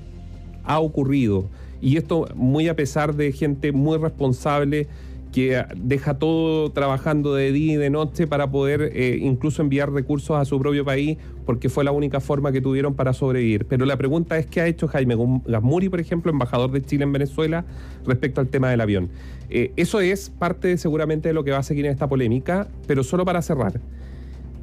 ha 0.64 0.80
ocurrido. 0.80 1.49
Y 1.81 1.97
esto 1.97 2.27
muy 2.35 2.69
a 2.69 2.77
pesar 2.77 3.15
de 3.15 3.33
gente 3.33 3.73
muy 3.73 3.99
responsable 3.99 4.89
que 5.33 5.65
deja 5.77 6.15
todo 6.15 6.71
trabajando 6.71 7.35
de 7.35 7.53
día 7.53 7.75
y 7.75 7.77
de 7.77 7.91
noche 7.91 8.27
para 8.27 8.51
poder 8.51 8.91
eh, 8.95 9.19
incluso 9.21 9.63
enviar 9.63 9.93
recursos 9.93 10.37
a 10.37 10.45
su 10.45 10.59
propio 10.59 10.85
país, 10.85 11.19
porque 11.47 11.69
fue 11.69 11.85
la 11.85 11.93
única 11.93 12.21
forma 12.21 12.51
que 12.53 12.61
tuvieron 12.61 12.95
para 12.95 13.13
sobrevivir. 13.13 13.67
Pero 13.67 13.87
la 13.87 13.97
pregunta 13.97 14.39
es 14.39 14.47
qué 14.47 14.61
ha 14.61 14.67
hecho 14.67 14.89
Jaime 14.89 15.17
Gasmuri, 15.47 15.89
por 15.89 16.01
ejemplo, 16.01 16.33
embajador 16.33 16.73
de 16.73 16.83
Chile 16.83 17.05
en 17.05 17.13
Venezuela, 17.13 17.65
respecto 18.07 18.41
al 18.41 18.49
tema 18.49 18.71
del 18.71 18.81
avión. 18.81 19.09
Eh, 19.51 19.73
eso 19.77 20.01
es 20.01 20.31
parte 20.31 20.77
seguramente 20.79 21.29
de 21.29 21.35
lo 21.35 21.45
que 21.45 21.53
va 21.53 21.59
a 21.59 21.63
seguir 21.63 21.87
en 21.87 21.93
esta 21.93 22.09
polémica, 22.09 22.69
pero 22.87 23.05
solo 23.05 23.25
para 23.25 23.41
cerrar. 23.43 23.81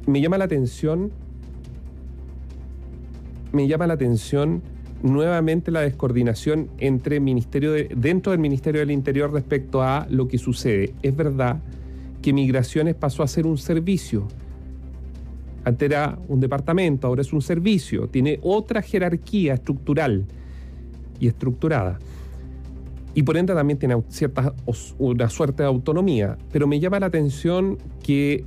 Me 0.06 0.20
llama 0.20 0.38
la 0.38 0.44
atención, 0.44 1.12
me 3.52 3.68
llama 3.68 3.86
la 3.86 3.94
atención 3.94 4.62
nuevamente 5.02 5.70
la 5.70 5.80
descoordinación 5.80 6.68
entre 6.78 7.20
ministerio 7.20 7.72
dentro 7.94 8.32
del 8.32 8.40
Ministerio 8.40 8.80
del 8.80 8.90
Interior 8.90 9.32
respecto 9.32 9.82
a 9.82 10.06
lo 10.10 10.28
que 10.28 10.38
sucede. 10.38 10.94
Es 11.02 11.14
verdad 11.14 11.60
que 12.22 12.32
Migraciones 12.32 12.94
pasó 12.94 13.22
a 13.22 13.28
ser 13.28 13.46
un 13.46 13.58
servicio. 13.58 14.26
Antes 15.64 15.90
era 15.90 16.18
un 16.28 16.40
departamento, 16.40 17.06
ahora 17.06 17.22
es 17.22 17.32
un 17.32 17.42
servicio. 17.42 18.08
Tiene 18.08 18.38
otra 18.42 18.82
jerarquía 18.82 19.54
estructural 19.54 20.24
y 21.20 21.28
estructurada. 21.28 21.98
Y 23.14 23.22
por 23.22 23.36
ende 23.36 23.54
también 23.54 23.78
tiene 23.78 24.02
cierta, 24.08 24.54
una 24.98 25.28
suerte 25.28 25.62
de 25.62 25.68
autonomía. 25.68 26.38
Pero 26.52 26.66
me 26.66 26.80
llama 26.80 27.00
la 27.00 27.06
atención 27.06 27.78
que 28.02 28.44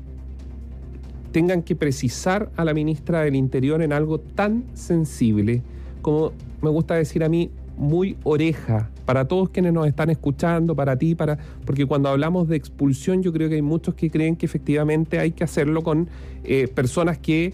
tengan 1.31 1.63
que 1.63 1.75
precisar 1.75 2.51
a 2.55 2.65
la 2.65 2.73
ministra 2.73 3.21
del 3.21 3.35
Interior 3.35 3.81
en 3.81 3.93
algo 3.93 4.19
tan 4.19 4.65
sensible 4.73 5.61
como 6.01 6.31
me 6.61 6.69
gusta 6.69 6.95
decir 6.95 7.23
a 7.23 7.29
mí, 7.29 7.51
muy 7.77 8.17
oreja 8.23 8.89
para 9.05 9.27
todos 9.27 9.49
quienes 9.49 9.73
nos 9.73 9.87
están 9.87 10.09
escuchando, 10.09 10.75
para 10.75 10.97
ti, 10.97 11.15
para 11.15 11.37
porque 11.65 11.85
cuando 11.85 12.09
hablamos 12.09 12.47
de 12.47 12.55
expulsión 12.55 13.23
yo 13.23 13.33
creo 13.33 13.49
que 13.49 13.55
hay 13.55 13.61
muchos 13.61 13.95
que 13.95 14.09
creen 14.09 14.35
que 14.35 14.45
efectivamente 14.45 15.19
hay 15.19 15.31
que 15.31 15.43
hacerlo 15.43 15.81
con 15.81 16.07
eh, 16.43 16.67
personas 16.67 17.17
que, 17.17 17.53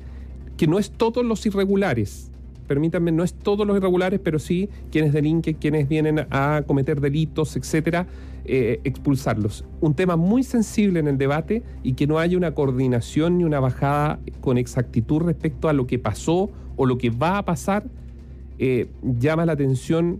que 0.57 0.67
no 0.67 0.79
es 0.79 0.91
todos 0.91 1.25
los 1.25 1.45
irregulares, 1.45 2.31
permítanme, 2.67 3.11
no 3.11 3.23
es 3.23 3.33
todos 3.33 3.65
los 3.65 3.77
irregulares, 3.77 4.19
pero 4.21 4.39
sí 4.39 4.69
quienes 4.91 5.13
delinquen, 5.13 5.55
quienes 5.55 5.87
vienen 5.87 6.27
a 6.29 6.63
cometer 6.67 6.99
delitos, 6.99 7.55
etcétera, 7.55 8.07
eh, 8.45 8.81
expulsarlos. 8.83 9.65
Un 9.81 9.93
tema 9.93 10.15
muy 10.15 10.43
sensible 10.43 10.99
en 10.99 11.07
el 11.07 11.17
debate 11.17 11.63
y 11.83 11.93
que 11.93 12.05
no 12.05 12.19
haya 12.19 12.37
una 12.37 12.53
coordinación 12.53 13.37
ni 13.37 13.43
una 13.45 13.59
bajada 13.59 14.19
con 14.41 14.57
exactitud 14.57 15.21
respecto 15.21 15.69
a 15.69 15.73
lo 15.73 15.87
que 15.87 15.99
pasó 15.99 16.49
o 16.75 16.85
lo 16.85 16.97
que 16.97 17.09
va 17.09 17.39
a 17.39 17.45
pasar 17.45 17.85
eh, 18.59 18.87
llama 19.01 19.45
la 19.45 19.53
atención 19.53 20.19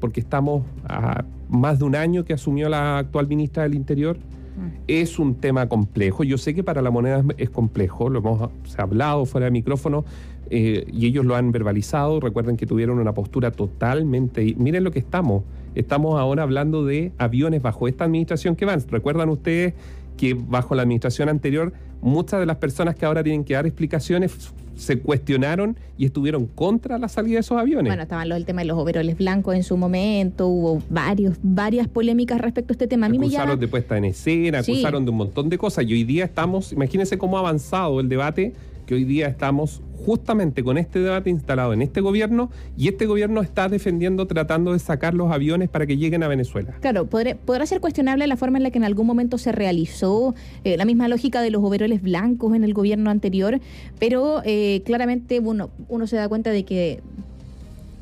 porque 0.00 0.20
estamos 0.20 0.64
a 0.86 1.24
más 1.48 1.78
de 1.78 1.84
un 1.84 1.94
año 1.94 2.24
que 2.24 2.32
asumió 2.32 2.68
la 2.68 2.98
actual 2.98 3.26
ministra 3.26 3.62
del 3.62 3.74
Interior. 3.74 4.16
Mm. 4.16 4.82
Es 4.86 5.18
un 5.18 5.34
tema 5.34 5.68
complejo. 5.68 6.24
Yo 6.24 6.38
sé 6.38 6.54
que 6.54 6.62
para 6.62 6.82
la 6.82 6.90
moneda 6.90 7.24
es 7.38 7.50
complejo, 7.50 8.08
lo 8.08 8.18
hemos 8.20 8.50
hablado 8.76 9.24
fuera 9.26 9.46
de 9.46 9.50
micrófono 9.50 10.04
eh, 10.50 10.86
y 10.92 11.06
ellos 11.06 11.24
lo 11.24 11.36
han 11.36 11.52
verbalizado. 11.52 12.20
Recuerden 12.20 12.56
que 12.56 12.66
tuvieron 12.66 12.98
una 12.98 13.14
postura 13.14 13.50
totalmente. 13.50 14.54
Miren 14.56 14.84
lo 14.84 14.90
que 14.90 14.98
estamos. 14.98 15.44
Estamos 15.74 16.20
ahora 16.20 16.42
hablando 16.42 16.84
de 16.84 17.12
aviones 17.18 17.62
bajo 17.62 17.88
esta 17.88 18.04
administración 18.04 18.56
que 18.56 18.64
van. 18.64 18.82
¿Recuerdan 18.88 19.28
ustedes 19.28 19.74
que 20.16 20.34
bajo 20.34 20.74
la 20.74 20.82
administración 20.82 21.28
anterior 21.28 21.72
muchas 22.00 22.38
de 22.38 22.46
las 22.46 22.58
personas 22.58 22.94
que 22.94 23.06
ahora 23.06 23.22
tienen 23.22 23.44
que 23.44 23.54
dar 23.54 23.66
explicaciones 23.66 24.52
se 24.76 24.98
cuestionaron 24.98 25.76
y 25.96 26.06
estuvieron 26.06 26.46
contra 26.46 26.98
la 26.98 27.08
salida 27.08 27.34
de 27.34 27.40
esos 27.40 27.58
aviones. 27.58 27.90
Bueno, 27.90 28.02
estaban 28.02 28.28
los, 28.28 28.36
el 28.36 28.44
tema 28.44 28.62
de 28.62 28.66
los 28.66 28.78
overoles 28.78 29.16
blancos 29.16 29.54
en 29.54 29.62
su 29.62 29.76
momento, 29.76 30.48
hubo 30.48 30.82
varios, 30.90 31.36
varias 31.42 31.88
polémicas 31.88 32.40
respecto 32.40 32.72
a 32.72 32.74
este 32.74 32.86
tema. 32.86 33.06
A 33.06 33.08
mí 33.08 33.18
acusaron 33.18 33.58
de 33.58 33.68
puesta 33.68 33.96
en 33.96 34.06
escena, 34.06 34.58
acusaron 34.58 35.04
de 35.04 35.10
un 35.10 35.16
montón 35.16 35.48
de 35.48 35.58
cosas 35.58 35.84
y 35.86 35.92
hoy 35.92 36.04
día 36.04 36.24
estamos, 36.24 36.72
imagínense 36.72 37.18
cómo 37.18 37.36
ha 37.36 37.40
avanzado 37.40 38.00
el 38.00 38.08
debate, 38.08 38.52
que 38.86 38.94
hoy 38.94 39.04
día 39.04 39.26
estamos 39.28 39.82
justamente 40.04 40.62
con 40.62 40.76
este 40.76 40.98
debate 40.98 41.30
instalado 41.30 41.72
en 41.72 41.82
este 41.82 42.00
gobierno 42.00 42.50
y 42.76 42.88
este 42.88 43.06
gobierno 43.06 43.40
está 43.40 43.68
defendiendo, 43.68 44.26
tratando 44.26 44.72
de 44.72 44.78
sacar 44.78 45.14
los 45.14 45.32
aviones 45.32 45.68
para 45.68 45.86
que 45.86 45.96
lleguen 45.96 46.22
a 46.22 46.28
Venezuela. 46.28 46.74
Claro, 46.80 47.06
podrá 47.06 47.66
ser 47.66 47.80
cuestionable 47.80 48.26
la 48.26 48.36
forma 48.36 48.58
en 48.58 48.64
la 48.64 48.70
que 48.70 48.78
en 48.78 48.84
algún 48.84 49.06
momento 49.06 49.38
se 49.38 49.52
realizó, 49.52 50.34
eh, 50.64 50.76
la 50.76 50.84
misma 50.84 51.08
lógica 51.08 51.40
de 51.40 51.50
los 51.50 51.62
overoles 51.64 52.02
blancos 52.02 52.54
en 52.54 52.64
el 52.64 52.74
gobierno 52.74 53.10
anterior, 53.10 53.60
pero 53.98 54.42
eh, 54.44 54.82
claramente 54.84 55.40
uno, 55.40 55.70
uno 55.88 56.06
se 56.06 56.16
da 56.16 56.28
cuenta 56.28 56.50
de 56.50 56.64
que 56.64 57.00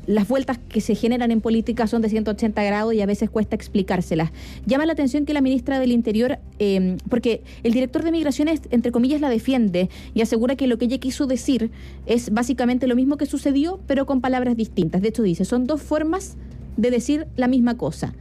las 0.05 0.27
vueltas 0.27 0.57
que 0.57 0.81
se 0.81 0.95
generan 0.95 1.31
en 1.31 1.39
política 1.39 1.87
son 1.87 2.01
de 2.01 2.09
180 2.09 2.61
grados 2.63 2.93
y 2.93 3.01
a 3.01 3.05
veces 3.05 3.29
cuesta 3.29 3.55
explicárselas. 3.55 4.31
Llama 4.65 4.85
la 4.85 4.93
atención 4.93 5.25
que 5.25 5.33
la 5.33 5.41
ministra 5.41 5.79
del 5.79 5.91
Interior, 5.91 6.39
em, 6.59 6.97
porque 7.09 7.41
el 7.63 7.73
director 7.73 8.03
de 8.03 8.11
Migraciones, 8.11 8.61
entre 8.71 8.91
comillas, 8.91 9.21
la 9.21 9.29
defiende 9.29 9.89
y 10.13 10.21
asegura 10.21 10.55
que 10.55 10.67
lo 10.67 10.77
que 10.77 10.85
ella 10.85 10.97
quiso 10.97 11.25
decir 11.25 11.71
es 12.05 12.31
básicamente 12.31 12.87
lo 12.87 12.95
mismo 12.95 13.17
que 13.17 13.25
sucedió, 13.25 13.79
pero 13.87 14.05
con 14.05 14.19
palabras 14.19 14.57
distintas. 14.57 15.01
De 15.01 15.09
hecho, 15.09 15.23
dice, 15.23 15.45
son 15.45 15.65
dos 15.65 15.81
formas 15.81 16.35
de 16.75 16.91
decir 16.91 17.27
la 17.37 17.47
misma 17.47 17.77
cosa. 17.77 18.13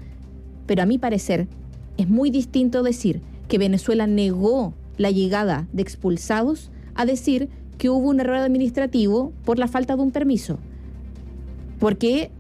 Pero 0.67 0.83
a 0.83 0.87
mi 0.87 0.99
parecer, 0.99 1.49
es 1.97 2.09
muy 2.09 2.31
distinto 2.31 2.83
decir 2.83 3.21
que 3.49 3.59
Venezuela 3.59 4.07
negó 4.07 4.73
la 4.99 5.11
llegada 5.11 5.67
de 5.73 5.83
expulsados 5.83 6.71
a 6.95 7.07
decir 7.07 7.49
que 7.79 7.91
hubo 7.91 8.09
un 8.09 8.21
error 8.21 8.37
administrativo 8.37 9.33
por 9.45 9.59
la 9.59 9.67
falta 9.67 9.97
de 9.97 10.03
un 10.03 10.13
permiso 10.13 10.59
porque 11.83 12.31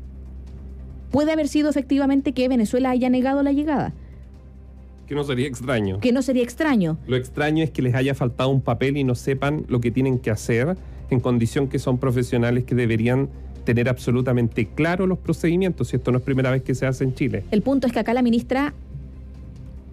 puede 1.10 1.32
haber 1.32 1.48
sido 1.48 1.68
efectivamente 1.68 2.30
que 2.30 2.46
Venezuela 2.46 2.90
haya 2.90 3.10
negado 3.10 3.42
la 3.42 3.50
llegada. 3.50 3.92
Que 5.08 5.16
no 5.16 5.24
sería 5.24 5.48
extraño. 5.48 5.98
Que 5.98 6.12
no 6.12 6.22
sería 6.22 6.44
extraño. 6.44 6.96
Lo 7.08 7.16
extraño 7.16 7.64
es 7.64 7.72
que 7.72 7.82
les 7.82 7.96
haya 7.96 8.14
faltado 8.14 8.50
un 8.50 8.60
papel 8.60 8.96
y 8.96 9.02
no 9.02 9.16
sepan 9.16 9.64
lo 9.66 9.80
que 9.80 9.90
tienen 9.90 10.20
que 10.20 10.30
hacer 10.30 10.76
en 11.10 11.18
condición 11.18 11.66
que 11.66 11.80
son 11.80 11.98
profesionales 11.98 12.62
que 12.62 12.76
deberían 12.76 13.30
tener 13.64 13.88
absolutamente 13.88 14.68
claro 14.68 15.08
los 15.08 15.18
procedimientos, 15.18 15.92
y 15.92 15.96
esto 15.96 16.12
no 16.12 16.18
es 16.18 16.24
primera 16.24 16.52
vez 16.52 16.62
que 16.62 16.76
se 16.76 16.86
hace 16.86 17.02
en 17.02 17.12
Chile. 17.12 17.42
El 17.50 17.62
punto 17.62 17.88
es 17.88 17.92
que 17.92 17.98
acá 17.98 18.14
la 18.14 18.22
ministra 18.22 18.74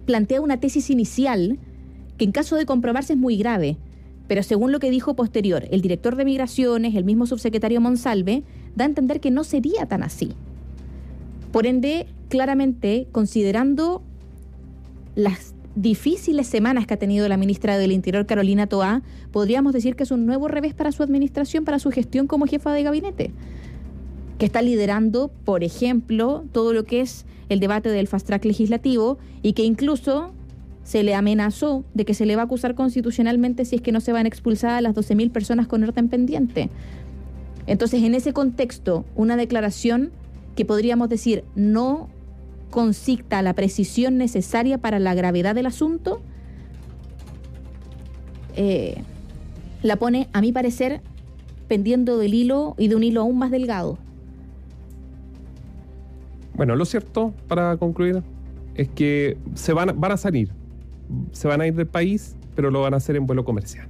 plantea 0.06 0.40
una 0.40 0.60
tesis 0.60 0.90
inicial 0.90 1.58
que 2.18 2.24
en 2.24 2.30
caso 2.30 2.54
de 2.54 2.66
comprobarse 2.66 3.14
es 3.14 3.18
muy 3.18 3.36
grave, 3.36 3.78
pero 4.28 4.44
según 4.44 4.70
lo 4.70 4.78
que 4.78 4.92
dijo 4.92 5.14
posterior 5.14 5.64
el 5.72 5.80
director 5.80 6.14
de 6.14 6.24
Migraciones, 6.24 6.94
el 6.94 7.02
mismo 7.02 7.26
subsecretario 7.26 7.80
Monsalve, 7.80 8.44
da 8.80 8.86
a 8.86 8.88
entender 8.88 9.20
que 9.20 9.30
no 9.30 9.44
sería 9.44 9.86
tan 9.86 10.02
así. 10.02 10.32
Por 11.52 11.66
ende, 11.66 12.06
claramente, 12.28 13.06
considerando 13.12 14.02
las 15.14 15.54
difíciles 15.74 16.46
semanas 16.46 16.86
que 16.86 16.94
ha 16.94 16.98
tenido 16.98 17.28
la 17.28 17.36
ministra 17.36 17.78
del 17.78 17.92
Interior, 17.92 18.26
Carolina 18.26 18.66
Toá, 18.66 19.02
podríamos 19.32 19.72
decir 19.72 19.96
que 19.96 20.02
es 20.02 20.10
un 20.10 20.26
nuevo 20.26 20.48
revés 20.48 20.74
para 20.74 20.92
su 20.92 21.02
administración, 21.02 21.64
para 21.64 21.78
su 21.78 21.90
gestión 21.90 22.26
como 22.26 22.46
jefa 22.46 22.72
de 22.72 22.82
gabinete. 22.82 23.32
que 24.38 24.46
está 24.46 24.62
liderando, 24.62 25.30
por 25.44 25.62
ejemplo, 25.62 26.44
todo 26.50 26.72
lo 26.72 26.84
que 26.84 27.02
es 27.02 27.26
el 27.50 27.60
debate 27.60 27.90
del 27.90 28.08
fast 28.08 28.26
track 28.26 28.46
legislativo 28.46 29.18
y 29.42 29.52
que 29.52 29.64
incluso 29.64 30.32
se 30.82 31.02
le 31.02 31.14
amenazó 31.14 31.84
de 31.92 32.06
que 32.06 32.14
se 32.14 32.24
le 32.24 32.36
va 32.36 32.42
a 32.42 32.44
acusar 32.46 32.74
constitucionalmente 32.74 33.66
si 33.66 33.76
es 33.76 33.82
que 33.82 33.92
no 33.92 34.00
se 34.00 34.12
van 34.12 34.24
a 34.24 34.28
expulsar 34.28 34.70
a 34.70 34.80
las 34.80 34.94
12.000 34.94 35.30
personas 35.30 35.66
con 35.66 35.84
orden 35.84 36.08
pendiente. 36.08 36.70
Entonces, 37.66 38.02
en 38.02 38.14
ese 38.14 38.32
contexto, 38.32 39.04
una 39.14 39.36
declaración 39.36 40.10
que 40.56 40.64
podríamos 40.64 41.08
decir 41.08 41.44
no 41.54 42.08
concicta 42.70 43.42
la 43.42 43.54
precisión 43.54 44.16
necesaria 44.16 44.78
para 44.78 44.98
la 44.98 45.14
gravedad 45.14 45.54
del 45.54 45.66
asunto, 45.66 46.20
eh, 48.56 49.02
la 49.82 49.96
pone, 49.96 50.28
a 50.32 50.40
mi 50.40 50.52
parecer, 50.52 51.00
pendiendo 51.68 52.18
del 52.18 52.34
hilo 52.34 52.74
y 52.78 52.88
de 52.88 52.96
un 52.96 53.02
hilo 53.02 53.22
aún 53.22 53.38
más 53.38 53.50
delgado. 53.50 53.98
Bueno, 56.54 56.76
lo 56.76 56.84
cierto, 56.84 57.32
para 57.48 57.76
concluir, 57.76 58.22
es 58.74 58.88
que 58.88 59.38
se 59.54 59.72
van, 59.72 59.98
van 59.98 60.12
a 60.12 60.16
salir, 60.16 60.50
se 61.32 61.48
van 61.48 61.60
a 61.60 61.66
ir 61.66 61.74
del 61.74 61.86
país, 61.86 62.36
pero 62.54 62.70
lo 62.70 62.82
van 62.82 62.94
a 62.94 62.98
hacer 62.98 63.16
en 63.16 63.26
vuelo 63.26 63.44
comercial. 63.44 63.88